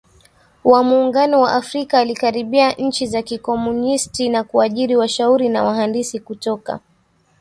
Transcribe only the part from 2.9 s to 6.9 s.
za kikomunisti na kuajiri washauri na wahandisi kutoka